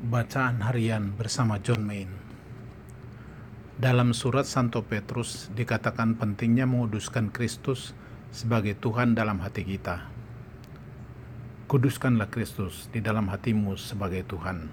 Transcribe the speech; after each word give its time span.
Bacaan 0.00 0.64
Harian 0.64 1.12
bersama 1.12 1.60
John 1.60 1.84
Main 1.84 2.08
Dalam 3.76 4.16
surat 4.16 4.48
Santo 4.48 4.80
Petrus 4.80 5.52
dikatakan 5.52 6.16
pentingnya 6.16 6.64
menguduskan 6.64 7.28
Kristus 7.28 7.92
sebagai 8.32 8.72
Tuhan 8.80 9.12
dalam 9.12 9.44
hati 9.44 9.60
kita. 9.60 10.08
Kuduskanlah 11.68 12.32
Kristus 12.32 12.88
di 12.88 13.04
dalam 13.04 13.28
hatimu 13.28 13.76
sebagai 13.76 14.24
Tuhan. 14.24 14.72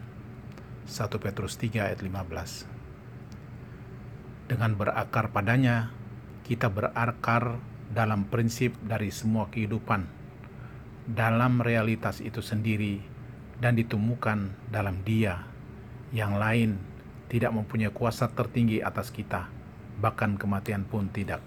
1 0.88 0.95
Petrus 1.20 1.59
3 1.59 1.91
ayat 1.91 2.00
15 2.00 4.48
Dengan 4.48 4.80
berakar 4.80 5.36
padanya, 5.36 5.91
kita 6.48 6.71
berakar 6.71 7.59
dalam 7.91 8.32
prinsip 8.32 8.80
dari 8.80 9.12
semua 9.12 9.52
kehidupan, 9.52 10.07
dalam 11.04 11.59
realitas 11.59 12.23
itu 12.23 12.39
sendiri 12.39 13.16
dan 13.57 13.78
ditemukan 13.78 14.70
dalam 14.70 15.02
Dia. 15.02 15.46
Yang 16.14 16.34
lain 16.39 16.70
tidak 17.28 17.52
mempunyai 17.52 17.92
kuasa 17.92 18.32
tertinggi 18.32 18.79
atas 18.79 19.11
kita, 19.11 19.52
bahkan 20.00 20.39
kematian 20.39 20.88
pun 20.88 21.11
tidak. 21.11 21.43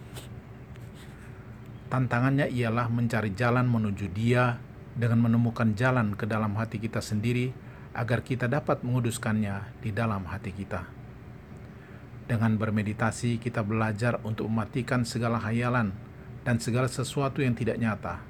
Tantangannya 1.90 2.46
ialah 2.52 2.86
mencari 2.86 3.34
jalan 3.34 3.66
menuju 3.66 4.06
Dia 4.14 4.60
dengan 4.94 5.26
menemukan 5.26 5.74
jalan 5.74 6.14
ke 6.14 6.28
dalam 6.28 6.54
hati 6.54 6.78
kita 6.78 7.02
sendiri 7.02 7.50
agar 7.96 8.22
kita 8.22 8.46
dapat 8.46 8.86
menguduskannya 8.86 9.82
di 9.82 9.90
dalam 9.90 10.22
hati 10.30 10.54
kita. 10.54 10.86
Dengan 12.30 12.54
bermeditasi, 12.54 13.42
kita 13.42 13.66
belajar 13.66 14.22
untuk 14.22 14.46
mematikan 14.46 15.02
segala 15.02 15.42
hayalan 15.42 15.90
dan 16.46 16.62
segala 16.62 16.86
sesuatu 16.86 17.42
yang 17.42 17.58
tidak 17.58 17.82
nyata 17.82 18.29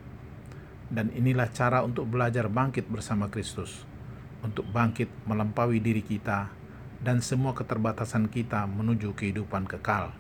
dan 0.91 1.15
inilah 1.15 1.49
cara 1.55 1.87
untuk 1.87 2.11
belajar 2.11 2.51
bangkit 2.51 2.91
bersama 2.91 3.31
Kristus, 3.31 3.87
untuk 4.43 4.67
bangkit 4.69 5.09
melampaui 5.25 5.79
diri 5.79 6.03
kita 6.03 6.51
dan 7.01 7.25
semua 7.25 7.57
keterbatasan 7.57 8.29
kita 8.29 8.69
menuju 8.69 9.17
kehidupan 9.17 9.65
kekal. 9.65 10.13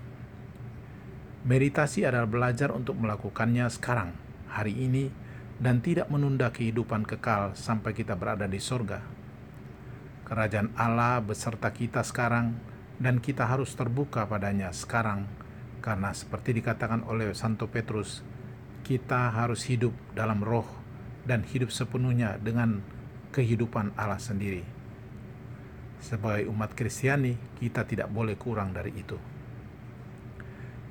Meditasi 1.44 2.04
adalah 2.04 2.28
belajar 2.28 2.72
untuk 2.72 2.96
melakukannya 2.96 3.68
sekarang, 3.68 4.12
hari 4.48 4.76
ini, 4.76 5.12
dan 5.60 5.84
tidak 5.84 6.08
menunda 6.08 6.48
kehidupan 6.48 7.04
kekal 7.04 7.52
sampai 7.52 7.92
kita 7.92 8.16
berada 8.16 8.48
di 8.48 8.60
sorga. 8.60 9.04
Kerajaan 10.24 10.72
Allah 10.78 11.20
beserta 11.20 11.68
kita 11.72 12.00
sekarang, 12.00 12.56
dan 13.00 13.20
kita 13.20 13.48
harus 13.48 13.72
terbuka 13.72 14.28
padanya 14.28 14.72
sekarang, 14.72 15.24
karena 15.80 16.12
seperti 16.12 16.60
dikatakan 16.60 17.04
oleh 17.08 17.32
Santo 17.32 17.68
Petrus, 17.68 18.20
kita 18.82 19.30
harus 19.30 19.66
hidup 19.68 19.92
dalam 20.12 20.42
roh 20.42 20.66
dan 21.24 21.44
hidup 21.44 21.70
sepenuhnya 21.70 22.40
dengan 22.40 22.82
kehidupan 23.30 23.94
Allah 23.94 24.18
sendiri. 24.18 24.66
Sebagai 26.00 26.48
umat 26.48 26.72
Kristiani, 26.72 27.36
kita 27.60 27.84
tidak 27.84 28.08
boleh 28.08 28.34
kurang 28.34 28.72
dari 28.72 28.90
itu. 28.96 29.20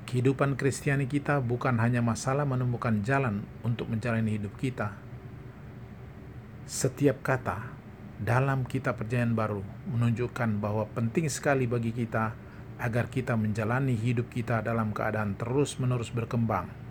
Kehidupan 0.06 0.58
Kristiani 0.58 1.06
kita 1.06 1.38
bukan 1.42 1.78
hanya 1.78 2.02
masalah 2.02 2.46
menemukan 2.46 3.02
jalan 3.02 3.46
untuk 3.62 3.90
menjalani 3.90 4.38
hidup 4.38 4.54
kita. 4.58 4.94
Setiap 6.66 7.22
kata 7.22 7.70
dalam 8.18 8.66
kitab 8.66 8.98
perjanjian 8.98 9.34
baru 9.34 9.62
menunjukkan 9.90 10.62
bahwa 10.62 10.86
penting 10.94 11.26
sekali 11.26 11.66
bagi 11.66 11.90
kita 11.90 12.34
agar 12.80 13.12
kita 13.12 13.34
menjalani 13.36 13.92
hidup 13.98 14.32
kita 14.32 14.62
dalam 14.64 14.94
keadaan 14.94 15.34
terus-menerus 15.36 16.14
berkembang 16.14 16.89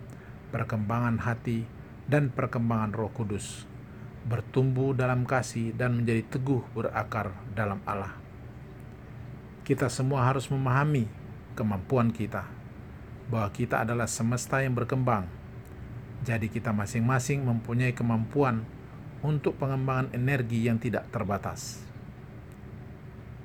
perkembangan 0.50 1.22
hati, 1.22 1.66
dan 2.10 2.34
perkembangan 2.34 2.92
Roh 2.98 3.14
Kudus, 3.14 3.70
bertumbuh 4.26 4.98
dalam 4.98 5.30
kasih 5.30 5.78
dan 5.78 6.02
menjadi 6.02 6.26
teguh 6.26 6.66
berakar 6.74 7.38
dalam 7.54 7.80
Allah. 7.86 8.18
Kita 9.62 9.86
semua 9.94 10.26
harus 10.26 10.50
memahami 10.50 11.06
kemampuan 11.54 12.10
kita, 12.10 12.50
bahwa 13.30 13.54
kita 13.54 13.86
adalah 13.86 14.10
semesta 14.10 14.66
yang 14.66 14.74
berkembang. 14.74 15.30
Jadi, 16.26 16.50
kita 16.50 16.74
masing-masing 16.74 17.46
mempunyai 17.46 17.94
kemampuan 17.94 18.66
untuk 19.22 19.56
pengembangan 19.62 20.12
energi 20.18 20.66
yang 20.66 20.82
tidak 20.82 21.08
terbatas. 21.14 21.86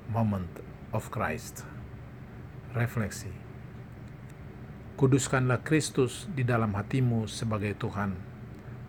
Moment 0.09 0.49
of 0.91 1.07
Christ. 1.13 1.63
Refleksi. 2.75 3.44
Kuduskanlah 4.95 5.59
Kristus 5.59 6.23
di 6.39 6.47
dalam 6.47 6.71
hatimu 6.71 7.27
sebagai 7.27 7.75
Tuhan. 7.75 8.15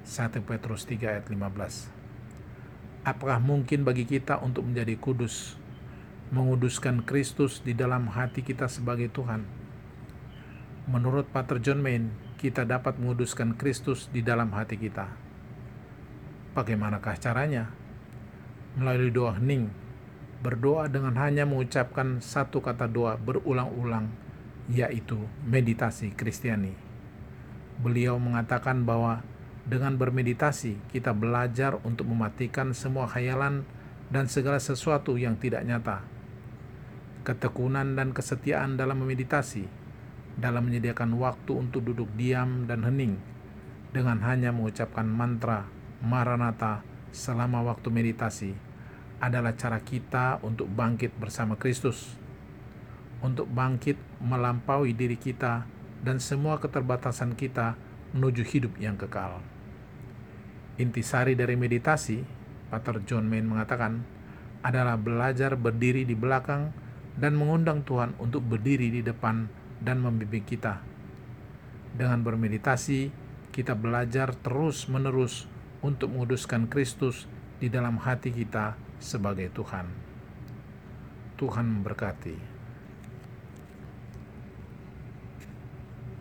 1 0.06 0.38
Petrus 0.46 0.86
3 0.86 1.02
ayat 1.02 1.26
15 1.26 3.02
Apakah 3.02 3.42
mungkin 3.42 3.82
bagi 3.82 4.06
kita 4.06 4.38
untuk 4.38 4.70
menjadi 4.70 4.94
kudus, 5.02 5.58
menguduskan 6.30 7.02
Kristus 7.02 7.58
di 7.58 7.74
dalam 7.74 8.06
hati 8.14 8.46
kita 8.46 8.70
sebagai 8.70 9.10
Tuhan? 9.10 9.50
Menurut 10.86 11.26
Pater 11.26 11.58
John 11.58 11.82
Main, 11.82 12.14
kita 12.38 12.62
dapat 12.62 13.02
menguduskan 13.02 13.58
Kristus 13.58 14.06
di 14.06 14.22
dalam 14.22 14.54
hati 14.54 14.78
kita. 14.78 15.10
Bagaimanakah 16.54 17.18
caranya? 17.18 17.66
Melalui 18.78 19.10
doa 19.10 19.34
hening, 19.42 19.74
berdoa 20.38 20.86
dengan 20.86 21.18
hanya 21.18 21.42
mengucapkan 21.50 22.22
satu 22.22 22.62
kata 22.62 22.86
doa 22.86 23.18
berulang-ulang 23.18 24.25
yaitu 24.66 25.18
meditasi 25.46 26.10
Kristiani. 26.14 26.74
Beliau 27.78 28.18
mengatakan 28.18 28.82
bahwa 28.82 29.22
dengan 29.66 29.98
bermeditasi 29.98 30.78
kita 30.94 31.10
belajar 31.10 31.78
untuk 31.82 32.06
mematikan 32.06 32.70
semua 32.70 33.10
khayalan 33.10 33.66
dan 34.10 34.30
segala 34.30 34.62
sesuatu 34.62 35.18
yang 35.18 35.34
tidak 35.38 35.66
nyata. 35.66 36.06
Ketekunan 37.26 37.98
dan 37.98 38.14
kesetiaan 38.14 38.78
dalam 38.78 39.02
memeditasi, 39.02 39.66
dalam 40.38 40.70
menyediakan 40.70 41.18
waktu 41.18 41.52
untuk 41.58 41.82
duduk 41.82 42.06
diam 42.14 42.70
dan 42.70 42.86
hening, 42.86 43.18
dengan 43.90 44.22
hanya 44.22 44.54
mengucapkan 44.54 45.06
mantra 45.06 45.66
Maranatha 46.06 46.86
selama 47.10 47.66
waktu 47.66 47.90
meditasi, 47.90 48.54
adalah 49.18 49.58
cara 49.58 49.82
kita 49.82 50.38
untuk 50.46 50.70
bangkit 50.70 51.18
bersama 51.18 51.58
Kristus 51.58 52.25
untuk 53.26 53.50
bangkit 53.50 53.98
melampaui 54.22 54.94
diri 54.94 55.18
kita 55.18 55.66
dan 56.06 56.22
semua 56.22 56.62
keterbatasan 56.62 57.34
kita 57.34 57.74
menuju 58.14 58.46
hidup 58.46 58.78
yang 58.78 58.94
kekal. 58.94 59.42
Intisari 60.78 61.34
dari 61.34 61.58
meditasi, 61.58 62.22
Pater 62.70 63.02
John 63.02 63.26
Main 63.26 63.50
mengatakan, 63.50 64.06
adalah 64.62 64.94
belajar 64.94 65.58
berdiri 65.58 66.06
di 66.06 66.14
belakang 66.14 66.70
dan 67.18 67.34
mengundang 67.34 67.82
Tuhan 67.82 68.14
untuk 68.22 68.46
berdiri 68.46 68.92
di 68.92 69.02
depan 69.02 69.50
dan 69.82 69.98
membimbing 69.98 70.46
kita. 70.46 70.78
Dengan 71.96 72.20
bermeditasi, 72.20 73.08
kita 73.50 73.72
belajar 73.72 74.36
terus-menerus 74.36 75.48
untuk 75.80 76.12
menguduskan 76.12 76.68
Kristus 76.68 77.24
di 77.56 77.72
dalam 77.72 77.96
hati 77.96 78.28
kita 78.28 78.76
sebagai 79.00 79.48
Tuhan. 79.56 79.88
Tuhan 81.40 81.66
memberkati. 81.80 82.55